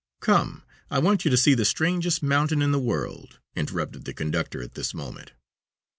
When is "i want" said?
0.89-1.25